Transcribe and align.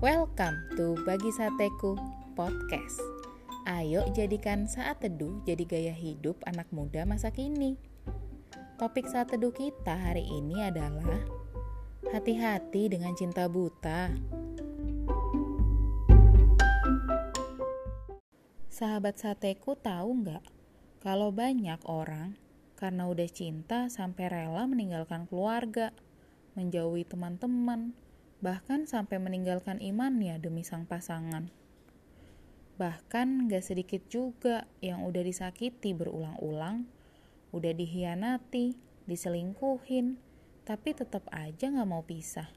Welcome 0.00 0.56
to 0.80 0.96
Bagi 1.04 1.28
Sateku 1.28 1.92
Podcast. 2.32 2.96
Ayo 3.68 4.00
jadikan 4.16 4.64
saat 4.64 5.04
teduh 5.04 5.44
jadi 5.44 5.60
gaya 5.68 5.92
hidup 5.92 6.40
anak 6.48 6.72
muda 6.72 7.04
masa 7.04 7.28
kini. 7.28 7.76
Topik 8.80 9.04
saat 9.04 9.28
teduh 9.28 9.52
kita 9.52 9.92
hari 9.92 10.24
ini 10.24 10.64
adalah 10.64 11.20
hati-hati 12.16 12.88
dengan 12.88 13.12
cinta 13.12 13.44
buta. 13.44 14.16
Sahabat 18.72 19.20
sateku 19.20 19.76
tahu 19.76 20.24
nggak 20.24 20.44
kalau 21.04 21.28
banyak 21.28 21.84
orang 21.84 22.40
karena 22.72 23.04
udah 23.04 23.28
cinta 23.28 23.92
sampai 23.92 24.32
rela 24.32 24.64
meninggalkan 24.64 25.28
keluarga, 25.28 25.92
menjauhi 26.56 27.04
teman-teman, 27.04 27.92
bahkan 28.40 28.88
sampai 28.88 29.20
meninggalkan 29.20 29.80
imannya 29.84 30.40
demi 30.40 30.64
sang 30.64 30.88
pasangan. 30.88 31.52
Bahkan 32.80 33.52
gak 33.52 33.64
sedikit 33.64 34.00
juga 34.08 34.64
yang 34.80 35.04
udah 35.04 35.20
disakiti 35.20 35.92
berulang-ulang, 35.92 36.88
udah 37.52 37.72
dihianati, 37.76 38.72
diselingkuhin, 39.04 40.16
tapi 40.64 40.96
tetap 40.96 41.28
aja 41.28 41.68
gak 41.68 41.88
mau 41.88 42.00
pisah. 42.00 42.48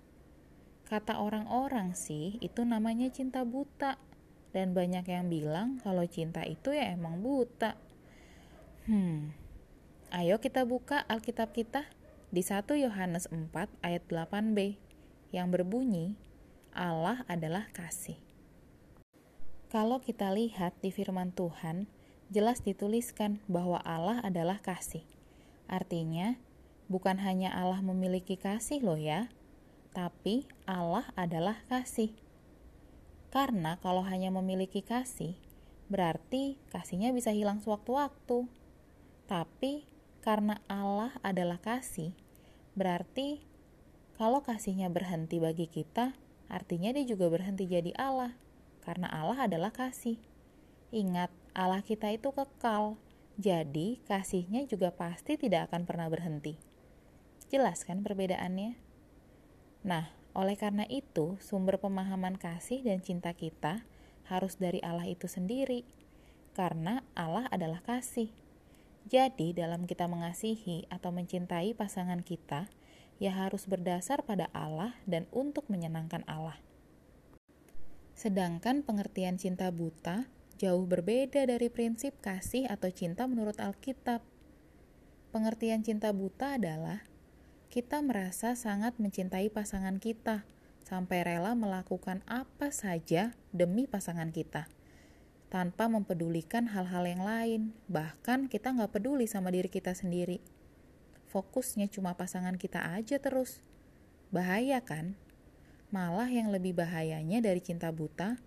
Kata 0.88 1.20
orang-orang 1.20 1.92
sih, 1.92 2.40
itu 2.40 2.64
namanya 2.64 3.12
cinta 3.12 3.44
buta. 3.44 4.00
Dan 4.56 4.72
banyak 4.78 5.09
yang 5.09 5.28
bilang 5.28 5.81
kalau 5.81 6.06
cinta 6.06 6.45
itu 6.45 6.72
ya 6.72 6.94
emang 6.94 7.20
buta. 7.26 7.73
Hmm, 8.86 9.34
ayo 10.14 10.38
kita 10.38 10.62
buka 10.64 11.02
Alkitab 11.09 11.58
kita 11.58 11.90
di 12.30 12.45
1 12.45 12.62
Yohanes 12.78 13.26
4 13.34 13.50
ayat 13.81 14.03
8b 14.06 14.83
yang 15.34 15.50
berbunyi, 15.50 16.14
Allah 16.70 17.26
adalah 17.26 17.66
kasih. 17.73 18.22
Kalau 19.73 19.98
kita 19.98 20.30
lihat 20.30 20.78
di 20.86 20.94
firman 20.94 21.34
Tuhan, 21.34 21.90
jelas 22.30 22.62
dituliskan 22.62 23.42
bahwa 23.50 23.81
Allah 23.81 24.22
adalah 24.22 24.62
kasih. 24.62 25.02
Artinya, 25.66 26.38
bukan 26.86 27.17
hanya 27.17 27.50
Allah 27.50 27.81
memiliki 27.81 28.38
kasih 28.38 28.86
loh 28.86 29.02
ya, 29.02 29.34
tapi 29.98 30.45
Allah 30.70 31.09
adalah 31.17 31.58
kasih. 31.66 32.14
Karena 33.34 33.81
kalau 33.81 34.06
hanya 34.06 34.30
memiliki 34.30 34.86
kasih, 34.86 35.34
berarti 35.90 36.62
kasihnya 36.70 37.09
bisa 37.09 37.34
hilang 37.34 37.58
sewaktu-waktu. 37.58 38.45
Tapi 39.25 39.90
karena 40.22 40.62
Allah 40.70 41.18
adalah 41.25 41.58
kasih, 41.58 42.14
berarti 42.78 43.42
kalau 44.14 44.45
kasihnya 44.45 44.94
berhenti 44.94 45.42
bagi 45.42 45.66
kita, 45.66 46.14
artinya 46.45 46.94
dia 46.94 47.02
juga 47.02 47.33
berhenti 47.33 47.66
jadi 47.66 47.94
Allah, 47.97 48.38
karena 48.86 49.09
Allah 49.09 49.50
adalah 49.50 49.73
kasih. 49.73 50.22
Ingat, 50.94 51.33
Allah 51.58 51.81
kita 51.81 52.14
itu 52.14 52.30
kekal, 52.30 53.02
jadi 53.41 53.97
kasihnya 54.06 54.69
juga 54.69 54.94
pasti 54.94 55.34
tidak 55.41 55.73
akan 55.73 55.89
pernah 55.89 56.06
berhenti. 56.06 56.61
Jelas 57.50 57.81
kan 57.81 58.06
perbedaannya? 58.06 58.78
Nah, 59.81 60.14
oleh 60.38 60.58
karena 60.58 60.86
itu, 60.86 61.38
sumber 61.41 61.81
pemahaman 61.81 62.38
kasih 62.38 62.86
dan 62.86 63.02
cinta 63.02 63.34
kita 63.34 63.86
harus 64.30 64.61
dari 64.61 64.78
Allah 64.86 65.09
itu 65.09 65.25
sendiri, 65.25 65.86
karena 66.53 67.02
Allah 67.17 67.50
adalah 67.50 67.81
kasih. 67.81 68.30
Jadi, 69.09 69.58
dalam 69.58 69.89
kita 69.89 70.06
mengasihi 70.06 70.86
atau 70.88 71.09
mencintai 71.09 71.73
pasangan 71.73 72.22
kita, 72.22 72.69
ya 73.23 73.31
harus 73.31 73.63
berdasar 73.71 74.27
pada 74.27 74.52
Allah 74.52 74.99
dan 75.07 75.31
untuk 75.31 75.63
menyenangkan 75.71 76.27
Allah. 76.27 76.59
Sedangkan 78.19 78.84
pengertian 78.84 79.39
cinta 79.39 79.72
buta 79.72 80.28
jauh 80.59 80.84
berbeda 80.84 81.47
dari 81.47 81.72
prinsip 81.72 82.19
kasih 82.19 82.67
atau 82.67 82.91
cinta 82.91 83.23
menurut 83.23 83.56
Alkitab. 83.63 84.19
Pengertian 85.31 85.88
cinta 85.88 86.12
buta 86.12 86.59
adalah 86.59 87.07
kita 87.72 88.03
merasa 88.03 88.59
sangat 88.59 89.00
mencintai 89.00 89.47
pasangan 89.47 90.03
kita 90.03 90.44
sampai 90.83 91.23
rela 91.23 91.56
melakukan 91.56 92.22
apa 92.28 92.75
saja 92.75 93.31
demi 93.56 93.88
pasangan 93.88 94.35
kita 94.35 94.67
tanpa 95.47 95.88
mempedulikan 95.88 96.67
hal-hal 96.69 97.07
yang 97.07 97.23
lain. 97.23 97.62
Bahkan 97.88 98.51
kita 98.51 98.75
nggak 98.75 99.00
peduli 99.00 99.31
sama 99.31 99.47
diri 99.50 99.72
kita 99.72 99.95
sendiri 99.95 100.62
fokusnya 101.33 101.89
cuma 101.89 102.13
pasangan 102.13 102.61
kita 102.61 102.94
aja 102.94 103.17
terus. 103.17 103.66
Bahaya 104.29 104.85
kan? 104.85 105.17
Malah 105.89 106.29
yang 106.29 106.53
lebih 106.53 106.77
bahayanya 106.77 107.41
dari 107.41 107.57
cinta 107.57 107.89
buta, 107.89 108.38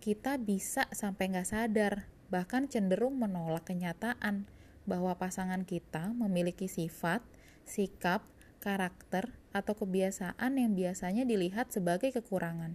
kita 0.00 0.40
bisa 0.40 0.88
sampai 0.88 1.28
nggak 1.36 1.48
sadar, 1.52 2.08
bahkan 2.32 2.64
cenderung 2.72 3.20
menolak 3.20 3.68
kenyataan 3.68 4.48
bahwa 4.88 5.12
pasangan 5.20 5.68
kita 5.68 6.16
memiliki 6.16 6.66
sifat, 6.66 7.20
sikap, 7.68 8.24
karakter, 8.58 9.36
atau 9.52 9.76
kebiasaan 9.76 10.56
yang 10.56 10.72
biasanya 10.72 11.28
dilihat 11.28 11.68
sebagai 11.70 12.10
kekurangan. 12.16 12.74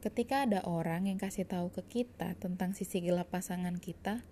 Ketika 0.00 0.48
ada 0.48 0.64
orang 0.64 1.10
yang 1.10 1.18
kasih 1.20 1.44
tahu 1.44 1.68
ke 1.74 1.82
kita 1.84 2.32
tentang 2.40 2.72
sisi 2.72 3.04
gelap 3.04 3.28
pasangan 3.34 3.76
kita, 3.76 4.24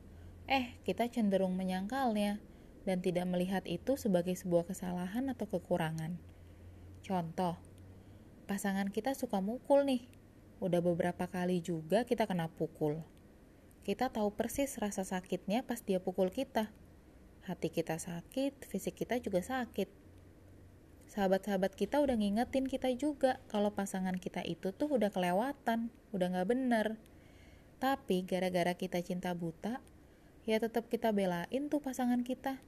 eh, 0.48 0.78
kita 0.86 1.10
cenderung 1.10 1.58
menyangkalnya 1.58 2.38
dan 2.86 3.02
tidak 3.02 3.26
melihat 3.26 3.66
itu 3.66 3.98
sebagai 3.98 4.38
sebuah 4.38 4.70
kesalahan 4.70 5.26
atau 5.34 5.50
kekurangan. 5.50 6.14
Contoh, 7.02 7.58
pasangan 8.46 8.94
kita 8.94 9.18
suka 9.18 9.42
mukul 9.42 9.82
nih. 9.82 10.06
Udah 10.62 10.78
beberapa 10.78 11.26
kali 11.26 11.58
juga 11.58 12.06
kita 12.06 12.30
kena 12.30 12.46
pukul. 12.46 13.02
Kita 13.82 14.08
tahu 14.08 14.32
persis 14.32 14.78
rasa 14.78 15.02
sakitnya 15.02 15.66
pas 15.66 15.82
dia 15.82 15.98
pukul 15.98 16.30
kita. 16.30 16.70
Hati 17.42 17.74
kita 17.74 17.98
sakit, 17.98 18.66
fisik 18.66 19.02
kita 19.02 19.18
juga 19.18 19.42
sakit. 19.42 19.90
Sahabat-sahabat 21.06 21.74
kita 21.78 22.02
udah 22.02 22.18
ngingetin 22.18 22.66
kita 22.66 22.90
juga 22.94 23.38
kalau 23.46 23.70
pasangan 23.70 24.18
kita 24.18 24.42
itu 24.42 24.74
tuh 24.74 24.90
udah 24.90 25.10
kelewatan, 25.10 25.90
udah 26.10 26.26
gak 26.34 26.48
bener. 26.50 26.98
Tapi 27.78 28.26
gara-gara 28.26 28.74
kita 28.74 28.98
cinta 29.06 29.30
buta, 29.38 29.78
ya 30.42 30.58
tetap 30.58 30.90
kita 30.90 31.14
belain 31.14 31.70
tuh 31.70 31.78
pasangan 31.78 32.26
kita 32.26 32.58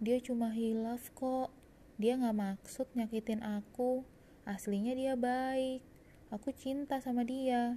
dia 0.00 0.16
cuma 0.16 0.48
hilaf 0.48 1.12
kok. 1.12 1.52
Dia 2.00 2.16
gak 2.16 2.32
maksud 2.32 2.88
nyakitin 2.96 3.44
aku. 3.44 4.00
Aslinya 4.48 4.96
dia 4.96 5.12
baik. 5.12 5.84
Aku 6.32 6.56
cinta 6.56 7.04
sama 7.04 7.20
dia. 7.28 7.76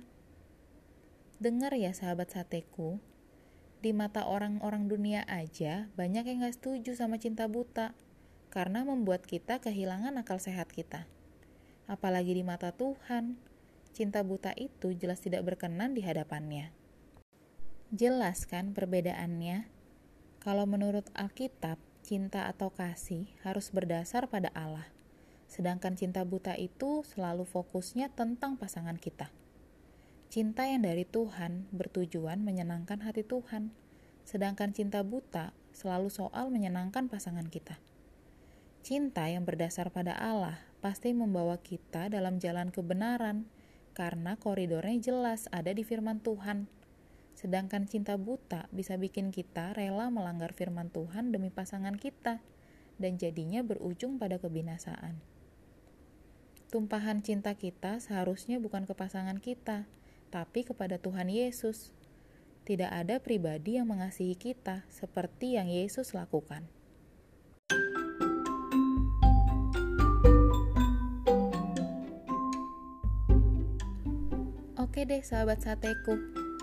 Dengar 1.43 1.75
ya 1.75 1.91
sahabat 1.91 2.31
sateku. 2.31 3.03
Di 3.83 3.91
mata 3.91 4.23
orang-orang 4.23 4.87
dunia 4.87 5.27
aja 5.27 5.91
banyak 5.99 6.23
yang 6.23 6.47
gak 6.47 6.55
setuju 6.63 6.95
sama 6.95 7.19
cinta 7.19 7.51
buta. 7.51 7.91
Karena 8.47 8.87
membuat 8.87 9.27
kita 9.27 9.59
kehilangan 9.59 10.15
akal 10.15 10.39
sehat 10.39 10.71
kita. 10.71 11.03
Apalagi 11.91 12.39
di 12.39 12.47
mata 12.47 12.71
Tuhan. 12.71 13.35
Cinta 13.91 14.23
buta 14.23 14.55
itu 14.55 14.95
jelas 14.95 15.19
tidak 15.19 15.43
berkenan 15.43 15.91
di 15.91 16.07
hadapannya. 16.07 16.71
Jelas 17.91 18.47
kan 18.47 18.71
perbedaannya? 18.71 19.67
Kalau 20.39 20.63
menurut 20.63 21.11
Alkitab 21.13 21.77
cinta 22.03 22.51
atau 22.51 22.69
kasih 22.69 23.31
harus 23.47 23.71
berdasar 23.71 24.27
pada 24.27 24.51
Allah. 24.51 24.91
Sedangkan 25.47 25.95
cinta 25.95 26.27
buta 26.27 26.53
itu 26.59 27.07
selalu 27.07 27.47
fokusnya 27.47 28.11
tentang 28.11 28.59
pasangan 28.59 28.99
kita. 28.99 29.31
Cinta 30.27 30.67
yang 30.67 30.83
dari 30.83 31.07
Tuhan 31.07 31.71
bertujuan 31.71 32.43
menyenangkan 32.43 32.99
hati 33.01 33.23
Tuhan, 33.23 33.71
sedangkan 34.27 34.75
cinta 34.75 34.99
buta 35.01 35.55
selalu 35.71 36.11
soal 36.11 36.51
menyenangkan 36.51 37.07
pasangan 37.07 37.47
kita. 37.47 37.79
Cinta 38.83 39.31
yang 39.31 39.47
berdasar 39.47 39.87
pada 39.87 40.11
Allah 40.19 40.59
pasti 40.83 41.15
membawa 41.15 41.55
kita 41.61 42.11
dalam 42.11 42.43
jalan 42.43 42.67
kebenaran, 42.67 43.47
karena 43.95 44.35
koridornya 44.35 44.99
jelas 44.99 45.47
ada 45.55 45.71
di 45.71 45.87
firman 45.87 46.19
Tuhan 46.19 46.67
Sedangkan 47.33 47.89
cinta 47.89 48.15
buta 48.15 48.69
bisa 48.69 48.95
bikin 48.95 49.33
kita 49.33 49.73
rela 49.73 50.07
melanggar 50.13 50.53
firman 50.53 50.93
Tuhan 50.93 51.33
demi 51.33 51.49
pasangan 51.49 51.97
kita 51.97 52.39
dan 53.01 53.17
jadinya 53.17 53.65
berujung 53.65 54.21
pada 54.21 54.37
kebinasaan. 54.37 55.17
Tumpahan 56.73 57.21
cinta 57.21 57.53
kita 57.53 58.01
seharusnya 58.01 58.57
bukan 58.57 58.89
ke 58.89 58.97
pasangan 58.97 59.37
kita, 59.37 59.85
tapi 60.33 60.65
kepada 60.65 60.97
Tuhan 60.97 61.29
Yesus. 61.29 61.93
Tidak 62.65 62.89
ada 62.89 63.21
pribadi 63.21 63.77
yang 63.77 63.91
mengasihi 63.91 64.33
kita 64.33 64.87
seperti 64.89 65.59
yang 65.59 65.69
Yesus 65.69 66.17
lakukan. 66.17 66.65
Oke 74.79 75.05
deh 75.05 75.21
sahabat 75.21 75.61
sateku, 75.61 76.17